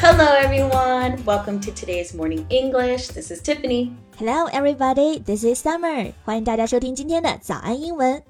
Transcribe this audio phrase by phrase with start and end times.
[0.00, 1.16] Hello, everyone.
[1.24, 3.08] Welcome to today's morning English.
[3.08, 3.90] This is Tiffany.
[4.16, 5.20] Hello, everybody.
[5.24, 6.12] This is Summer.
[6.24, 8.22] 欢迎大家收听今天的早安英文。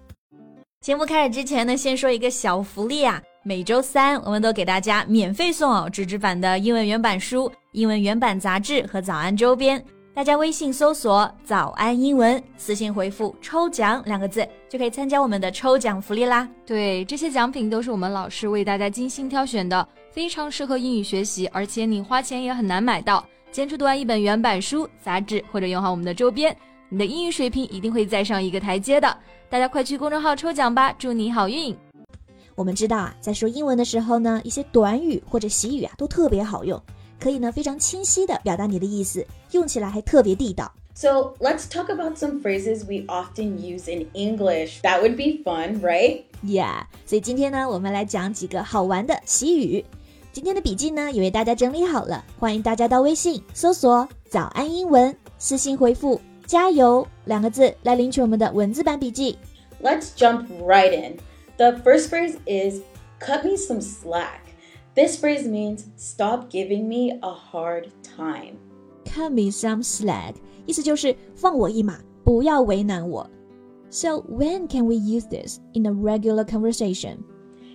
[0.81, 3.23] 节目开始之前呢，先说一个小福利啊！
[3.43, 9.85] 每周三我们都给大家免费送哦纸质版的英文原版书、英文原版杂志和早安周边。
[10.15, 16.49] 大家微信搜索“早安英文”，私信回复“抽奖”两个字，就可以参加我们的抽奖福利啦。
[16.67, 19.87] 对，这些奖品都是我们老师为大家精心挑选的。
[20.19, 23.25] 非常适合英语学习，而且你花钱也很难买到。
[23.53, 26.57] 坚持读完一本原版书、杂志，或者用好我们的周边，
[26.89, 29.17] 你的英语水平一定会再上一个台阶的。
[29.49, 31.73] 大家快去公众号抽奖吧，祝你好运！
[32.57, 36.83] 我们知道啊，在说英文的时候呢，一些短语或者习语啊都特别好用，
[37.21, 40.73] 可以呢非常清晰的表达你的意思，用起来还特别地道。
[40.95, 44.81] So let's talk about some phrases we often use in English.
[44.83, 46.23] That would be fun, right?
[46.45, 46.87] Yeah.
[47.07, 49.85] 所以今天呢，我们来讲几个好玩的习语。
[50.38, 59.38] 今天的笔记呢，也为大家整理好了，欢迎大家到微信搜索“早安英文”，私信回复“加油”两个字来领取我们的文字版笔记。
[59.82, 61.18] Let's jump right in.
[61.58, 62.82] The first phrase is
[63.20, 64.40] cut me some slack.
[64.96, 68.56] This phrase means stop giving me a hard time.
[69.06, 73.30] Cut me some slack，意思就是放我一马，不要为难我。
[73.90, 77.18] So when can we use this in a regular conversation?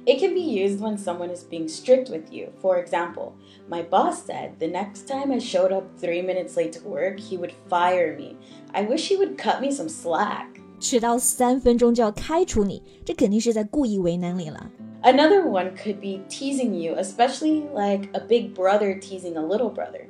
[0.06, 2.48] It can be used when someone is being strict with you.
[2.62, 3.32] For example,
[3.68, 7.36] my boss said the next time I showed up three minutes late to work, he
[7.36, 8.36] would fire me.
[8.72, 10.46] I wish he would cut me some slack.
[10.80, 14.70] 迟到三分钟就要开除你，这肯定是在故意为难你了。
[15.02, 20.06] Another one could be teasing you, especially like a big brother teasing a little brother.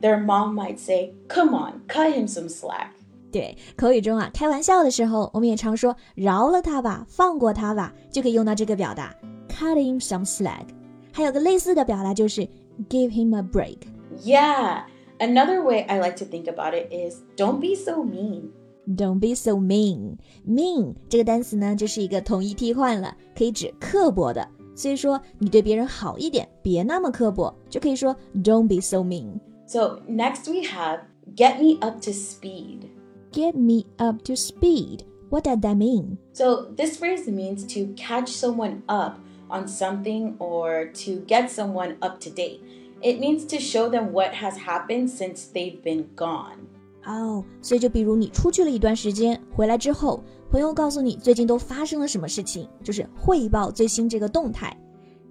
[0.00, 2.88] Their mom might say, "Come on, cut him some slack."
[3.30, 9.14] 对，口语中啊，开玩笑的时候，我们也常说“饶了他吧，放过他吧”，就可以用到这个表达。
[9.56, 10.66] cut him some slack。
[11.12, 12.42] 还有个类似的表达就是
[12.88, 14.84] give him a break。Yeah,
[15.18, 18.50] another way I like to think about it is don't be so mean.
[18.86, 20.16] Don't be so mean.
[20.46, 24.48] Mean 这个单词呢，就是一个统一替换了，可以指刻薄的。
[24.74, 29.38] 所以说，你对别人好一点，别那么刻薄，就可以说 Don't be so mean.
[29.66, 31.00] So next we have
[31.36, 32.88] get me up to speed.
[33.32, 35.04] Get me up to speed.
[35.30, 36.16] What does that mean?
[36.32, 39.18] So this phrase means to catch someone up
[39.48, 42.60] on something or to get someone up to date.
[43.02, 46.58] It means to show them what has happened since they've been gone.
[47.04, 54.76] 哦，所以就比如你出去了一段时间，回来之后，朋友告诉你最近都发生了什么事情，就是汇报最新这个动态。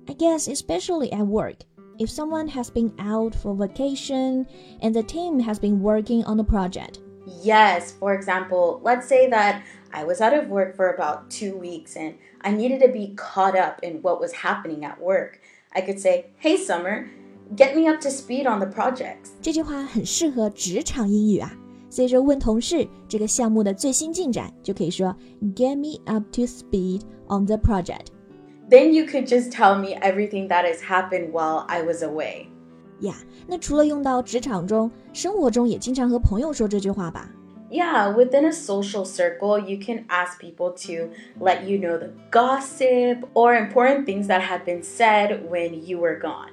[0.07, 1.59] I guess especially at work,
[1.97, 4.45] if someone has been out for vacation
[4.81, 6.95] and the team has been working on a project.
[7.43, 9.61] Yes, for example, let's say that
[9.93, 13.55] I was out of work for about two weeks and I needed to be caught
[13.55, 15.39] up in what was happening at work.
[15.73, 17.07] I could say, Hey, Summer,
[17.55, 19.31] get me up to speed on the projects.
[19.41, 21.51] 这句话很适合职场英语啊。
[21.89, 25.15] 所以说，问同事这个项目的最新进展，就可以说
[25.55, 28.07] Get me up to speed on the project.
[28.69, 32.47] Then you could just tell me everything that has happened while I was away.
[33.01, 33.15] 呀，
[33.47, 37.29] 那除了用到职场中，生活中也经常和朋友说这句话吧？
[37.71, 41.09] yeah, within a social circle, you can ask people to
[41.39, 46.19] let you know the gossip or important things that have been said when you were
[46.19, 46.51] gone.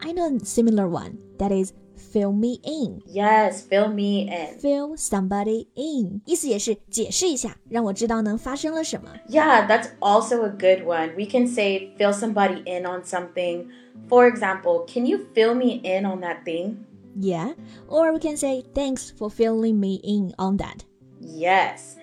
[0.00, 1.72] I know a similar one that is
[2.12, 3.00] fill me in.
[3.06, 4.58] Yes, fill me in.
[4.58, 6.20] Fill somebody in.
[6.24, 9.10] 意思也是解释一下，让我知道能发生了什么。
[9.28, 11.14] Yeah, that's also a good one.
[11.16, 13.68] We can say fill somebody in on something.
[14.08, 16.76] For example, can you fill me in on that thing?
[17.20, 17.54] Yeah,
[17.88, 20.84] or we can say thanks for filling me in on that.
[21.20, 21.96] Yes.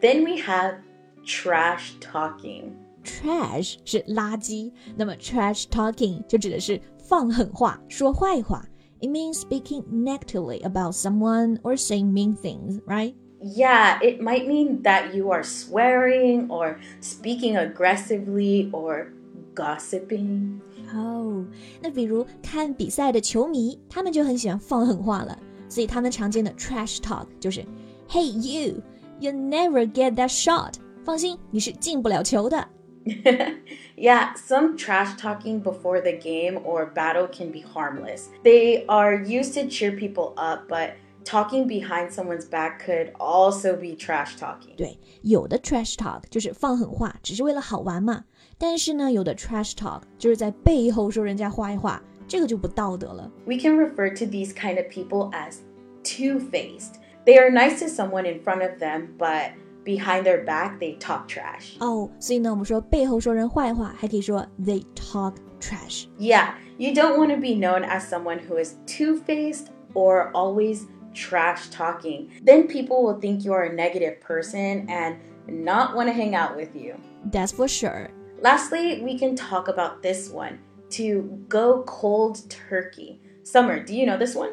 [0.00, 0.76] Then we have
[1.24, 2.72] trash talking.
[3.04, 8.64] Trash 是垃圾，那么 trash talking 就指的是放狠话、说坏话。
[9.00, 13.14] It means speaking negatively about someone or saying mean things, right?
[13.42, 19.08] Yeah, it might mean that you are swearing or speaking aggressively or
[19.54, 20.60] gossiping.
[20.94, 21.44] 哦，
[21.80, 25.36] 那比如看比赛的球迷，他们就很喜欢放狠话了。
[25.68, 27.64] 所以他们常见的 trash talk 就是，
[28.08, 28.80] Hey you,
[29.18, 30.74] you never get that shot。
[31.02, 32.68] 放心，你是进不了球的。
[33.96, 38.28] yeah, some trash talking before the game or battle can be harmless.
[38.44, 40.92] They are used to cheer people up, but
[41.24, 44.76] talking behind someone's back could also be trash talking.
[44.76, 48.24] 对，有的 trash talk 就是放狠话，只是为了好玩嘛。
[48.58, 53.30] 但是呢，有的 trash talk 就是在背后说人家坏话，这个就不道德了。
[53.46, 55.56] We can refer to these kind of people as
[56.04, 57.00] two-faced.
[57.24, 59.52] They are nice to someone in front of them, but
[59.86, 61.76] behind their back they talk trash.
[61.80, 66.06] 哦，所以呢，我们说背后说人坏话，还可以说 they talk trash.
[66.18, 71.68] Yeah, you don't want to be known as someone who is two-faced or always trash
[71.70, 72.28] talking.
[72.44, 75.16] Then people will think you are a negative person and
[75.46, 76.94] not want to hang out with you.
[77.30, 78.10] That's for sure.
[78.40, 80.58] Lastly, we can talk about this one
[80.90, 83.20] to go cold turkey.
[83.44, 84.50] Summer, do you know this one?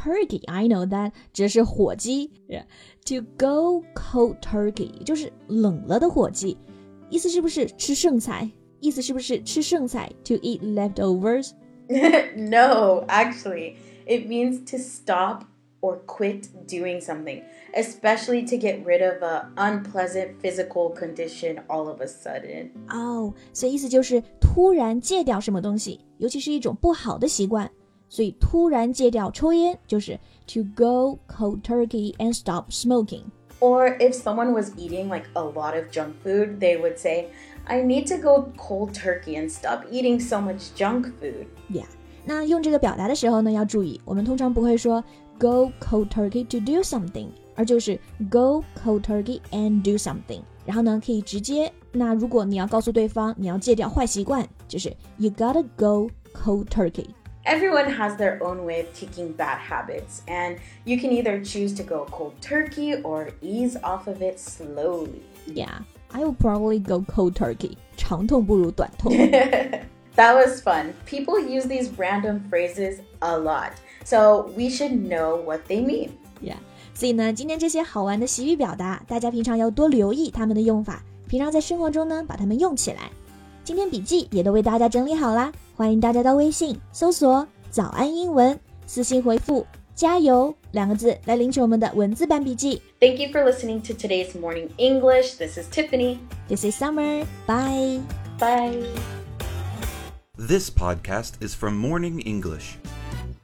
[0.00, 2.30] Turkey, I know that，指的是火鸡。
[3.06, 6.56] To go cold turkey 就是冷了的火鸡，
[7.10, 8.50] 意思是不是吃剩菜？
[8.80, 10.12] 意思是不是吃剩菜？
[10.24, 11.50] To eat leftovers?
[12.36, 15.44] no, actually, it means to stop
[15.80, 17.42] or quit doing something,
[17.74, 22.70] especially to get rid of a unpleasant physical condition all of a sudden.
[22.88, 27.70] 哦，所以意思就是突然戒掉什么东西，尤其是一种不好的习惯。
[28.10, 33.22] 所以突然戒掉抽烟就是 to go cold turkey and stop smoking.
[33.58, 37.28] Or if someone was eating like a lot of junk food, they would say,
[37.64, 41.46] I need to go cold turkey and stop eating so much junk food.
[41.70, 41.86] Yeah.
[42.24, 45.02] 那用这个表达的时候呢，要注意，我们通常不会说
[45.38, 47.98] go cold turkey to do something，而就是
[48.30, 50.42] go cold turkey and do something。
[50.64, 57.06] 然后呢，可以直接，那如果你要告诉对方你要戒掉坏习惯，就是 you gotta go cold turkey。
[57.50, 61.84] Everyone has their own way of kicking bad habits, and you can either choose to
[61.84, 65.22] go cold turkey or ease off of it slowly.
[65.46, 67.76] Yeah, I will probably go cold turkey.
[67.96, 69.12] 长 痛不如短痛。
[70.16, 70.92] That was fun.
[71.04, 73.72] People use these random phrases a lot,
[74.04, 76.10] so we should know what they mean.
[76.42, 76.56] Yeah，
[76.94, 83.10] 所以呢，今天这些好玩的习语表达，大家平常要多留意它们的用法，平常在生活中呢把它们用起来。
[83.63, 92.81] 今天笔记也都为大家整理好啦，欢迎大家到微信搜索“早安英文”，私信回复“加油”两个字来领取我们的文字版笔记。
[92.99, 95.35] Thank you for listening to today's morning English.
[95.37, 96.17] This is Tiffany.
[96.47, 97.25] This is Summer.
[97.45, 98.01] Bye.
[98.39, 98.83] Bye.
[100.35, 102.77] This podcast is from Morning English.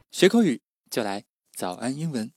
[0.10, 1.26] 学口语就来
[1.56, 2.32] 早安英文。